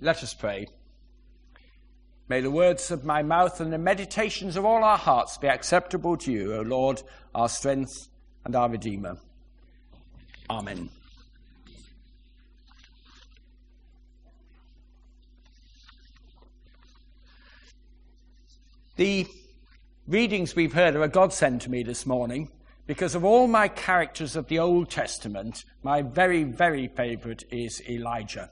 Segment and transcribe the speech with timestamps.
[0.00, 0.66] Let us pray.
[2.28, 6.16] May the words of my mouth and the meditations of all our hearts be acceptable
[6.18, 7.02] to you, O Lord,
[7.34, 8.08] our strength
[8.44, 9.16] and our Redeemer.
[10.48, 10.88] Amen.
[18.96, 19.26] The
[20.06, 22.50] readings we've heard are a godsend to me this morning
[22.86, 28.50] because of all my characters of the Old Testament, my very, very favorite is Elijah.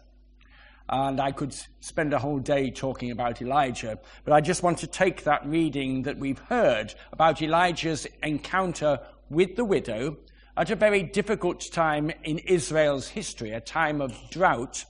[0.89, 4.87] And I could spend a whole day talking about Elijah, but I just want to
[4.87, 10.17] take that reading that we've heard about Elijah's encounter with the widow
[10.57, 14.87] at a very difficult time in Israel's history, a time of drought,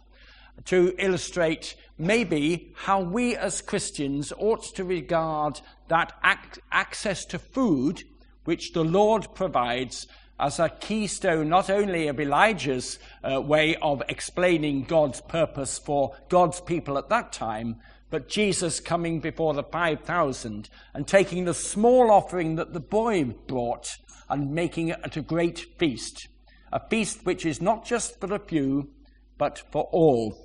[0.65, 8.03] to illustrate maybe how we as Christians ought to regard that ac- access to food
[8.45, 10.07] which the Lord provides
[10.39, 16.61] as a keystone not only of Elijah's uh, way of explaining God's purpose for God's
[16.61, 17.77] people at that time,
[18.11, 23.99] but Jesus coming before the 5,000 and taking the small offering that the boy brought
[24.29, 26.29] and making it a great feast.
[26.73, 28.91] A feast which is not just for a few,
[29.37, 30.37] but for all.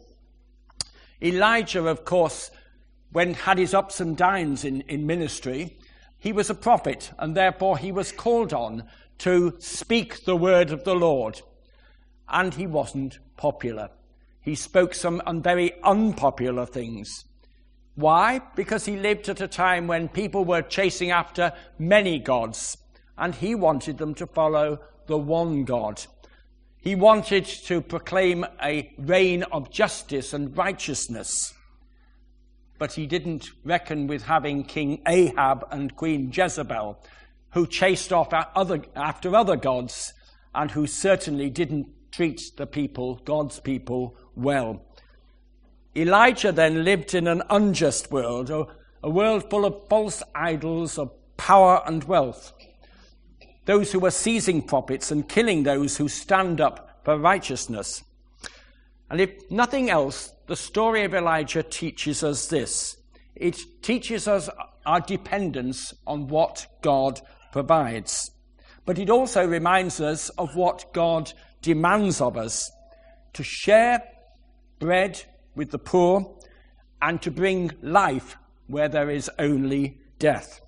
[1.22, 2.52] Elijah, of course,
[3.12, 5.78] when had his ups and downs in, in ministry,
[6.18, 8.84] he was a prophet, and therefore he was called on
[9.20, 11.42] to speak the word of the Lord.
[12.28, 13.90] And he wasn't popular.
[14.42, 17.26] He spoke some very unpopular things.
[17.96, 18.42] Why?
[18.56, 22.78] Because he lived at a time when people were chasing after many gods,
[23.18, 26.04] and he wanted them to follow the one God.
[26.78, 31.54] He wanted to proclaim a reign of justice and righteousness.
[32.80, 37.00] But he didn't reckon with having King Ahab and Queen Jezebel,
[37.54, 40.14] who chased off other, after other gods
[40.54, 44.82] and who certainly didn't treat the people, God's people, well.
[45.96, 51.82] Elijah then lived in an unjust world, a world full of false idols of power
[51.86, 52.54] and wealth
[53.66, 58.04] those who are seizing prophets and killing those who stand up for righteousness.
[59.10, 62.98] And if nothing else, the story of Elijah teaches us this
[63.36, 64.50] it teaches us
[64.86, 67.22] our dependence on what God
[67.54, 68.32] provides.
[68.86, 71.32] But it also reminds us of what God
[71.62, 72.70] demands of us
[73.34, 74.04] to share
[74.80, 75.24] bread
[75.56, 76.36] with the poor
[77.02, 78.36] and to bring life
[78.68, 80.62] where there is only death.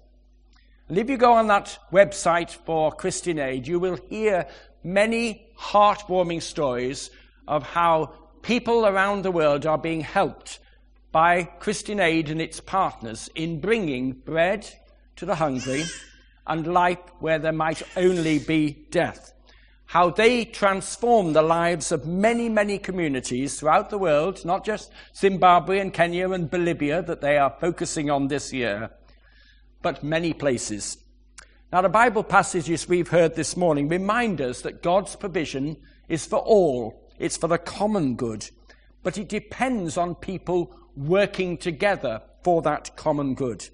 [0.87, 4.45] And if you go on that website for Christian Aid, you will hear
[4.83, 7.09] many heartwarming stories
[7.47, 8.13] of how
[8.43, 10.59] people around the world are being helped
[11.11, 14.69] by Christian Aid and its partners in bringing bread
[15.15, 15.85] to the hungry
[16.47, 19.33] and life where there might only be death.
[19.87, 25.79] How they transform the lives of many, many communities throughout the world, not just Zimbabwe
[25.79, 28.91] and Kenya and Bolivia that they are focusing on this year
[29.85, 30.97] but many places.
[31.71, 35.77] Now, the Bible passages we've heard this morning remind us that God's provision
[36.09, 38.49] is for all, it's for the common good,
[39.03, 43.69] but it depends on people working together for that common good.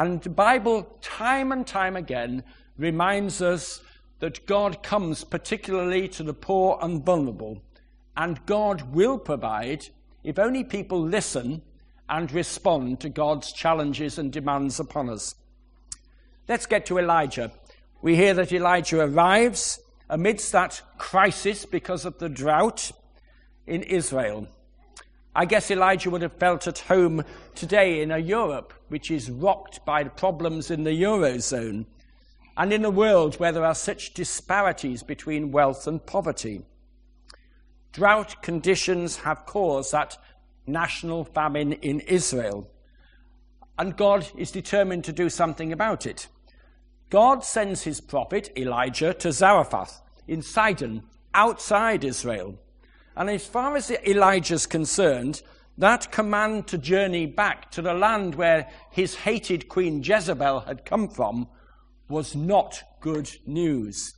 [0.00, 2.42] And the Bible, time and time again,
[2.78, 3.82] reminds us
[4.20, 7.60] that God comes particularly to the poor and vulnerable,
[8.16, 9.88] and God will provide
[10.24, 11.60] if only people listen
[12.08, 15.34] and respond to God's challenges and demands upon us.
[16.48, 17.52] Let's get to Elijah.
[18.00, 22.90] We hear that Elijah arrives amidst that crisis because of the drought
[23.66, 24.48] in Israel.
[25.34, 27.24] I guess Elijah would have felt at home
[27.54, 31.86] today in a Europe which is rocked by the problems in the Eurozone
[32.56, 36.62] and in a world where there are such disparities between wealth and poverty.
[37.92, 40.18] Drought conditions have caused that
[40.66, 42.68] national famine in Israel.
[43.78, 46.26] And God is determined to do something about it.
[47.08, 51.04] God sends his prophet, Elijah, to Zarephath in Sidon,
[51.34, 52.58] outside Israel.
[53.16, 55.42] And as far as Elijah's concerned,
[55.78, 61.08] that command to journey back to the land where his hated queen Jezebel had come
[61.08, 61.48] from
[62.08, 64.14] was not good news.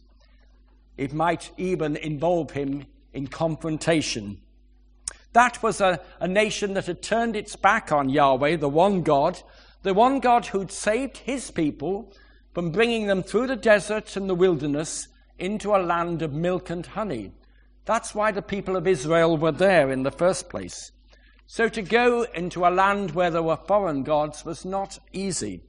[0.97, 4.41] It might even involve him in confrontation
[5.33, 9.41] that was a, a nation that had turned its back on Yahweh, the one God,
[9.83, 12.13] the one God who'd saved his people
[12.53, 15.09] from bringing them through the desert and the wilderness
[15.39, 17.33] into a land of milk and honey.
[17.85, 20.93] That's why the people of Israel were there in the first place.
[21.47, 25.63] So to go into a land where there were foreign gods was not easy.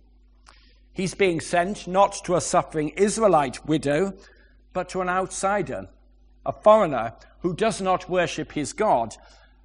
[0.93, 4.13] He's being sent not to a suffering Israelite widow,
[4.73, 5.89] but to an outsider,
[6.45, 9.15] a foreigner who does not worship his God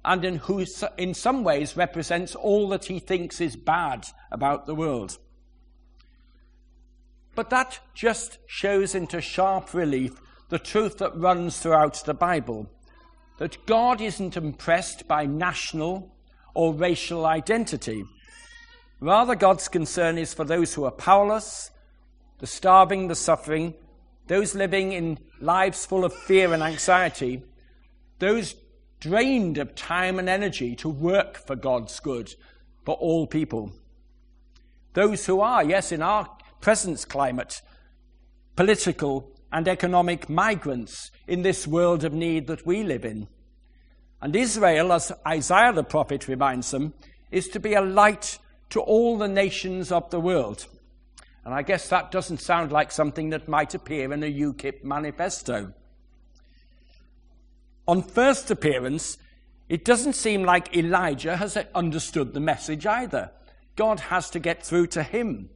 [0.03, 0.65] and in who
[0.97, 5.17] in some ways represents all that he thinks is bad about the world.
[7.35, 10.19] But that just shows into sharp relief
[10.49, 12.69] the truth that runs throughout the Bible
[13.37, 16.13] that God isn't impressed by national
[16.53, 18.03] or racial identity.
[18.99, 21.71] Rather, God's concern is for those who are powerless,
[22.39, 23.73] the starving, the suffering,
[24.27, 27.41] those living in lives full of fear and anxiety,
[28.19, 28.55] those
[28.99, 32.35] drained of time and energy to work for God's good
[32.85, 33.71] for all people.
[34.93, 36.27] Those who are, yes, in our
[36.59, 37.61] present climate,
[38.57, 43.27] political and economic migrants in this world of need that we live in.
[44.21, 46.93] And Israel, as Isaiah the prophet reminds them,
[47.31, 48.37] is to be a light
[48.69, 50.67] to all the nations of the world.
[51.45, 55.73] And I guess that doesn't sound like something that might appear in a UKIP manifesto.
[57.87, 59.17] On first appearance,
[59.67, 63.31] it doesn't seem like Elijah has understood the message either.
[63.75, 65.49] God has to get through to him.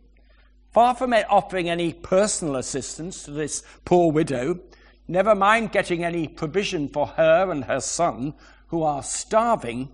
[0.74, 4.60] Far from offering any personal assistance to this poor widow,
[5.08, 8.34] never mind getting any provision for her and her son,
[8.70, 9.90] who are starving,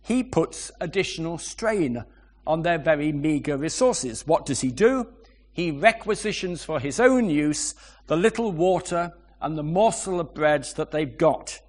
[0.00, 2.02] he puts additional strain
[2.46, 4.26] on their very meagre resources.
[4.26, 5.06] What does he do?
[5.52, 7.74] He requisitions for his own use
[8.06, 9.12] the little water
[9.42, 11.60] and the morsel of bread that they've got.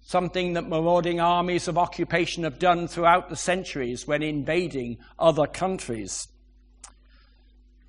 [0.00, 6.28] Something that marauding armies of occupation have done throughout the centuries when invading other countries.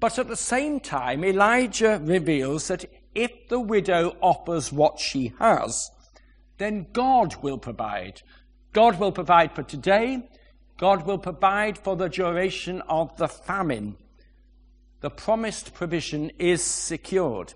[0.02, 5.92] But at the same time, Elijah reveals that if the widow offers what she has,
[6.58, 8.24] then God will provide.
[8.74, 10.28] God will provide for today.
[10.80, 13.96] God will provide for the duration of the famine.
[15.02, 17.54] The promised provision is secured.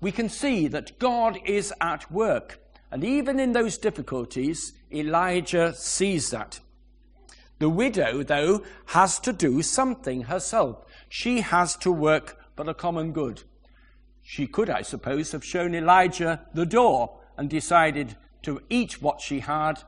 [0.00, 2.60] We can see that God is at work.
[2.92, 6.60] And even in those difficulties, Elijah sees that.
[7.58, 10.84] The widow, though, has to do something herself.
[11.14, 13.42] She has to work for the common good.
[14.22, 19.40] She could, I suppose, have shown Elijah the door and decided to eat what she
[19.40, 19.82] had,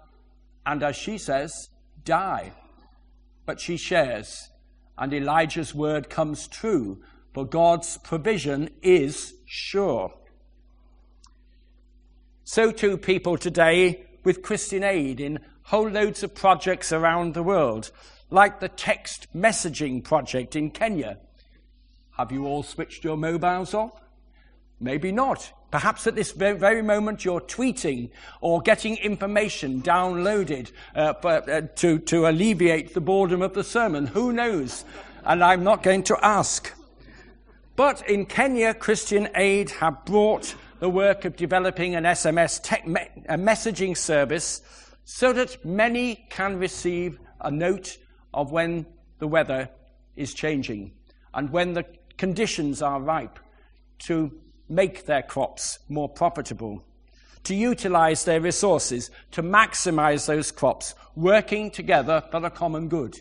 [0.66, 1.70] and as she says,
[2.04, 2.52] die.
[3.46, 4.50] But she shares,
[4.98, 10.12] and Elijah's word comes true, for God's provision is sure.
[12.44, 17.92] So too, people today with Christian Aid in whole loads of projects around the world
[18.34, 21.18] like the text messaging project in Kenya.
[22.16, 23.92] Have you all switched your mobiles off?
[24.80, 25.52] Maybe not.
[25.70, 28.10] Perhaps at this very moment you're tweeting
[28.40, 34.06] or getting information downloaded uh, uh, to, to alleviate the boredom of the sermon.
[34.06, 34.84] Who knows?
[35.24, 36.72] And I'm not going to ask.
[37.76, 43.08] But in Kenya, Christian Aid have brought the work of developing an SMS tech me-
[43.28, 44.60] messaging service
[45.04, 47.98] so that many can receive a note
[48.34, 48.86] of when
[49.18, 49.70] the weather
[50.16, 50.92] is changing
[51.32, 51.84] and when the
[52.16, 53.38] conditions are ripe
[53.98, 54.30] to
[54.68, 56.84] make their crops more profitable,
[57.44, 63.20] to utilize their resources, to maximize those crops, working together for the common good.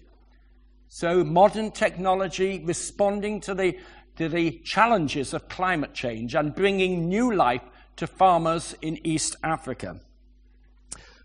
[0.87, 3.77] So, modern technology responding to the,
[4.17, 7.63] to the challenges of climate change and bringing new life
[7.97, 9.99] to farmers in East Africa.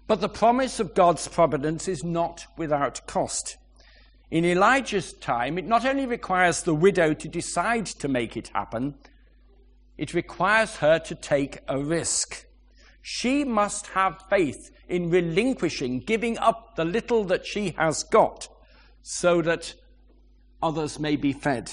[0.07, 3.59] But the promise of God's providence is not without cost.
[4.31, 8.95] In Elijah's time, it not only requires the widow to decide to make it happen,
[9.97, 12.45] it requires her to take a risk.
[13.01, 18.49] She must have faith in relinquishing, giving up the little that she has got,
[19.03, 19.75] so that
[20.63, 21.73] others may be fed.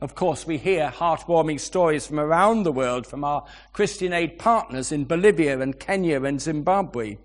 [0.00, 4.92] Of course, we hear heartwarming stories from around the world from our Christian aid partners
[4.92, 7.16] in Bolivia and Kenya and Zimbabwe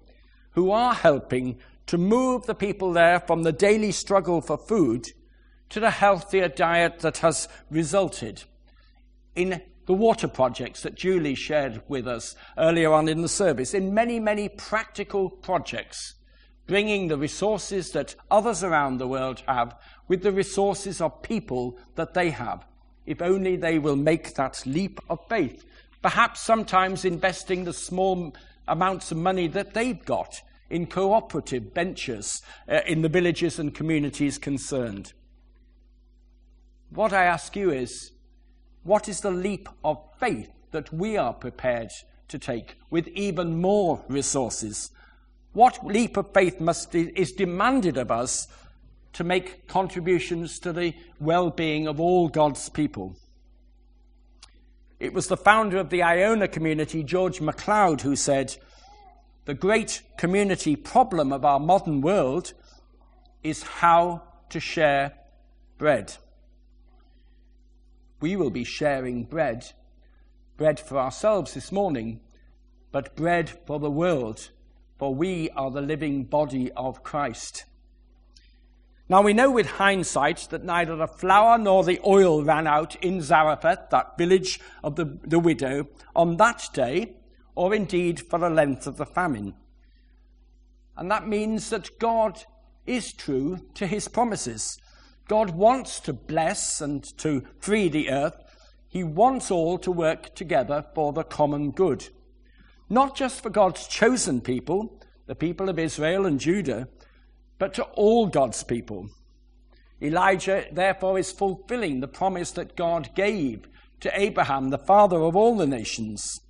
[0.52, 5.08] who are helping to move the people there from the daily struggle for food
[5.70, 8.44] to the healthier diet that has resulted
[9.36, 13.94] in the water projects that Julie shared with us earlier on in the service, in
[13.94, 16.16] many, many practical projects,
[16.68, 19.76] bringing the resources that others around the world have
[20.08, 22.66] with the resources of people that they have,
[23.06, 25.66] if only they will make that leap of faith.
[26.02, 28.34] Perhaps sometimes investing the small
[28.68, 34.38] amounts of money that they've got in cooperative ventures uh, in the villages and communities
[34.38, 35.14] concerned.
[36.90, 38.12] What I ask you is
[38.84, 41.90] what is the leap of faith that we are prepared
[42.30, 44.92] to take with even more resources?
[45.54, 48.48] What leap of faith must, is demanded of us
[49.14, 53.18] to make contributions to the well being of all God's people?
[55.02, 58.56] It was the founder of the Iona community, George MacLeod, who said,
[59.46, 62.54] the great community problem of our modern world
[63.44, 65.14] is how to share
[65.78, 66.16] bread.
[68.20, 69.72] We will be sharing bread,
[70.58, 72.20] bread for ourselves this morning,
[72.92, 74.50] but bread for the world,
[75.00, 77.66] for we are the living body of Christ.
[79.10, 83.22] Now we know with hindsight that neither the flour nor the oil ran out in
[83.22, 87.16] Zarephath, that village of the, the widow, on that day,
[87.56, 89.54] or indeed for the length of the famine.
[90.98, 92.44] And that means that God
[92.86, 94.78] is true to his promises.
[95.28, 98.36] God wants to bless and to free the earth.
[98.88, 102.10] He wants all to work together for the common good.
[102.90, 106.90] Not just for God's chosen people, the people of Israel and Judah,
[107.58, 109.08] but to all God's people.
[110.02, 113.68] Elijah, therefore, is fulfilling the promise that God gave
[114.02, 116.42] to Abraham, the father of all the nations.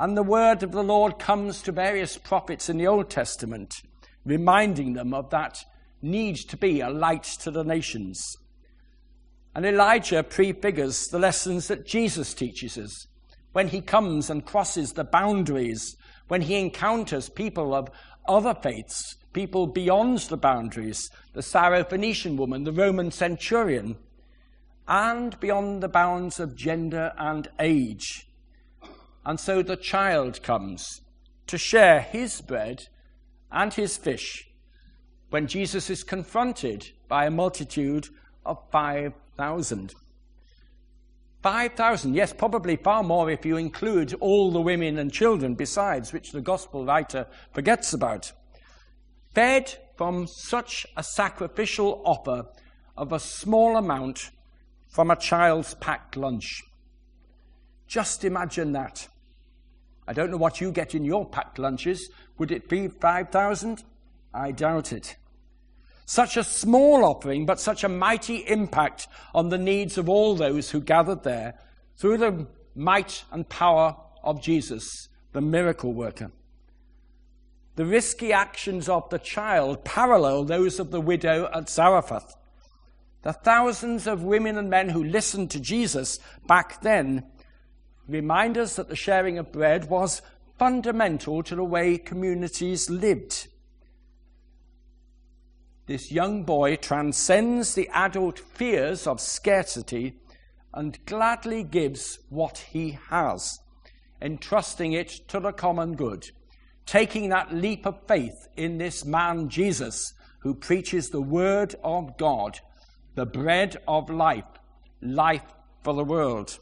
[0.00, 3.82] And the word of the Lord comes to various prophets in the Old Testament,
[4.24, 5.62] reminding them of that
[6.00, 8.38] need to be a light to the nations.
[9.54, 13.08] And Elijah prefigures the lessons that Jesus teaches us
[13.52, 17.90] when he comes and crosses the boundaries, when he encounters people of
[18.26, 23.98] other faiths, people beyond the boundaries, the Syrophoenician woman, the Roman centurion,
[24.88, 28.29] and beyond the bounds of gender and age.
[29.30, 31.02] And so the child comes
[31.46, 32.88] to share his bread
[33.52, 34.50] and his fish
[35.28, 38.08] when Jesus is confronted by a multitude
[38.44, 39.94] of 5,000.
[41.44, 46.32] 5,000, yes, probably far more if you include all the women and children besides, which
[46.32, 48.32] the gospel writer forgets about.
[49.32, 52.46] Fed from such a sacrificial offer
[52.96, 54.32] of a small amount
[54.88, 56.64] from a child's packed lunch.
[57.86, 59.06] Just imagine that.
[60.10, 62.10] I don't know what you get in your packed lunches.
[62.36, 63.84] Would it be 5,000?
[64.34, 65.14] I doubt it.
[66.04, 70.68] Such a small offering, but such a mighty impact on the needs of all those
[70.68, 71.60] who gathered there
[71.96, 76.32] through the might and power of Jesus, the miracle worker.
[77.76, 82.34] The risky actions of the child parallel those of the widow at Zarephath.
[83.22, 87.26] The thousands of women and men who listened to Jesus back then
[88.10, 90.22] remind us that the sharing of bread was
[90.58, 93.48] fundamental to the way communities lived.
[95.86, 100.14] This young boy transcends the adult fears of scarcity
[100.72, 103.58] and gladly gives what he has,
[104.20, 106.30] entrusting it to the common good,
[106.86, 112.60] taking that leap of faith in this man Jesus who preaches the word of God,
[113.14, 114.44] the bread of life,
[115.00, 116.58] life for the world.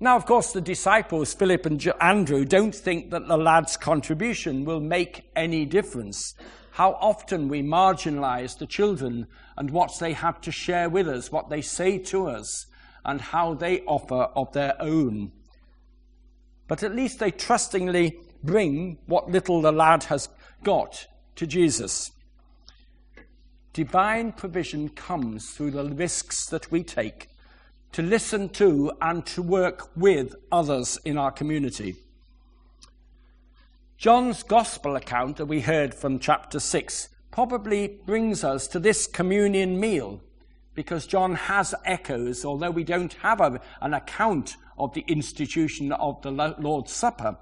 [0.00, 4.80] Now, of course, the disciples, Philip and Andrew, don't think that the lad's contribution will
[4.80, 6.34] make any difference.
[6.72, 11.48] How often we marginalize the children and what they have to share with us, what
[11.48, 12.66] they say to us,
[13.04, 15.30] and how they offer of their own.
[16.66, 20.28] But at least they trustingly bring what little the lad has
[20.64, 22.10] got to Jesus.
[23.72, 27.28] Divine provision comes through the risks that we take
[27.94, 31.94] to listen to and to work with others in our community.
[33.96, 39.78] John's gospel account that we heard from chapter 6 probably brings us to this communion
[39.78, 40.20] meal
[40.74, 46.20] because John has echoes, although we don't have a, an account of the institution of
[46.22, 47.38] the Lord's Supper.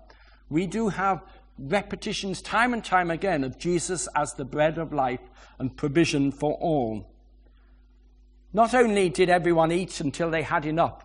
[0.51, 1.23] We do have
[1.59, 6.53] repetitions time and time again of Jesus as the bread of life and provision for
[6.61, 7.12] all.
[8.53, 11.05] Not only did everyone eat until they had enough,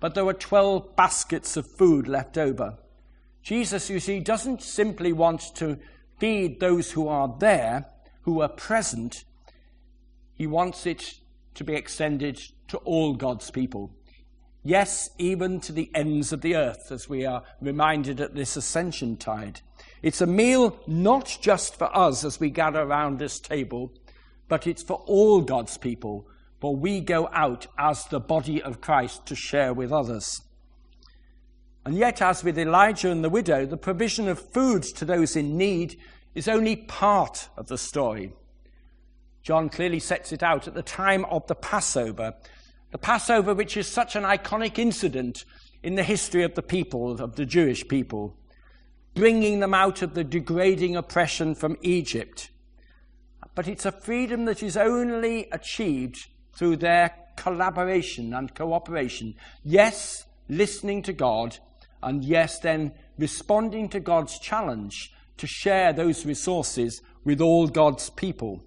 [0.00, 2.78] but there were 12 baskets of food left over.
[3.42, 5.78] Jesus, you see, doesn't simply want to
[6.18, 7.86] feed those who are there,
[8.22, 9.24] who are present.
[10.34, 11.14] He wants it
[11.54, 13.90] to be extended to all God's people.
[14.64, 19.16] Yes, even to the ends of the earth, as we are reminded at this ascension
[19.16, 19.60] tide.
[20.02, 23.92] It's a meal not just for us as we gather around this table,
[24.48, 26.26] but it's for all God's people
[26.66, 30.42] for we go out as the body of Christ to share with others.
[31.84, 35.56] And yet, as with Elijah and the widow, the provision of food to those in
[35.56, 35.96] need
[36.34, 38.32] is only part of the story.
[39.44, 42.34] John clearly sets it out at the time of the Passover,
[42.90, 45.44] the Passover, which is such an iconic incident
[45.84, 48.36] in the history of the people, of the Jewish people,
[49.14, 52.50] bringing them out of the degrading oppression from Egypt.
[53.54, 59.34] But it's a freedom that is only achieved through their collaboration and cooperation.
[59.62, 61.58] Yes, listening to God,
[62.02, 68.64] and yes, then responding to God's challenge to share those resources with all God's people.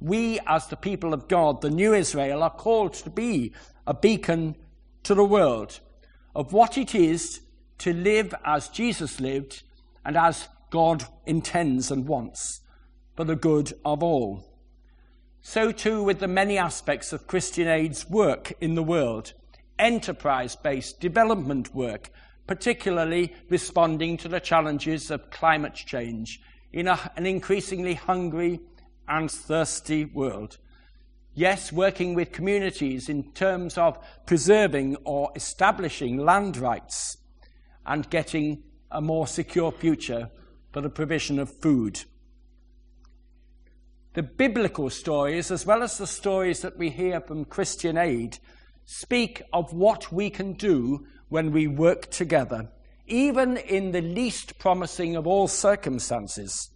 [0.00, 3.52] We, as the people of God, the new Israel, are called to be
[3.86, 4.56] a beacon
[5.02, 5.80] to the world
[6.34, 7.40] of what it is
[7.78, 9.62] to live as Jesus lived
[10.04, 12.60] and as God intends and wants
[13.16, 14.53] for the good of all.
[15.46, 19.34] So too with the many aspects of Christian Aid's work in the world,
[19.78, 22.10] enterprise based development work,
[22.46, 26.40] particularly responding to the challenges of climate change
[26.72, 28.58] in a, an increasingly hungry
[29.06, 30.56] and thirsty world.
[31.34, 37.18] Yes, working with communities in terms of preserving or establishing land rights
[37.84, 40.30] and getting a more secure future
[40.72, 42.00] for the provision of food.
[44.14, 48.38] The biblical stories, as well as the stories that we hear from Christian Aid,
[48.84, 52.70] speak of what we can do when we work together,
[53.08, 56.70] even in the least promising of all circumstances.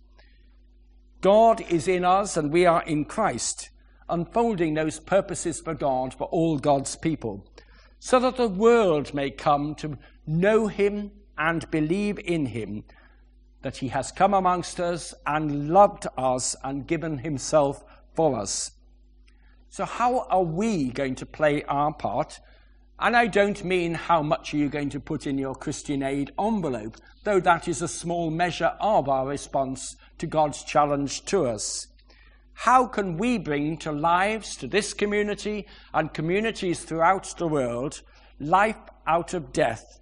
[1.21, 3.71] God is in us and we are in Christ
[4.09, 7.47] unfolding those purposes for God for all God's people,
[8.00, 12.83] so that the world may come to know Him and believe in Him,
[13.62, 17.85] that He has come amongst us and loved us and given Himself
[18.15, 18.73] for us.
[19.69, 22.41] So, how are we going to play our part?
[23.00, 26.33] And I don't mean how much are you going to put in your Christian aid
[26.38, 31.87] envelope, though that is a small measure of our response to God's challenge to us.
[32.55, 38.03] How can we bring to lives, to this community and communities throughout the world,
[38.41, 40.00] life out of death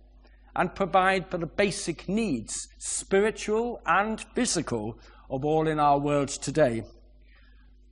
[0.56, 4.98] and provide for the basic needs, spiritual and physical,
[5.30, 6.82] of all in our world today?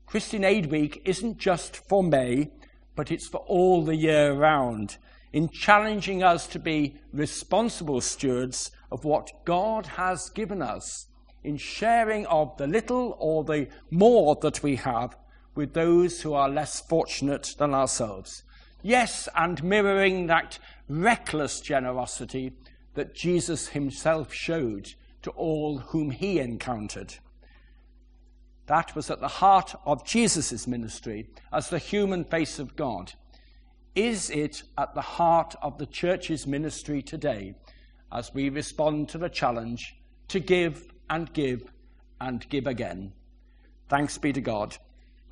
[0.06, 2.50] Christian Aid Week isn't just for May,
[2.96, 4.96] but it's for all the year round,
[5.32, 11.08] in challenging us to be responsible stewards of what God has given us
[11.44, 15.16] in sharing of the little or the more that we have
[15.54, 18.42] with those who are less fortunate than ourselves.
[18.86, 20.58] Yes, and mirroring that
[20.90, 22.52] reckless generosity
[22.92, 24.92] that Jesus himself showed
[25.22, 27.14] to all whom he encountered.
[28.66, 33.14] That was at the heart of Jesus' ministry as the human face of God.
[33.94, 37.54] Is it at the heart of the church's ministry today
[38.12, 39.96] as we respond to the challenge
[40.28, 41.72] to give and give
[42.20, 43.14] and give again.
[43.88, 44.76] Thanks be to God.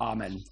[0.01, 0.43] Amen.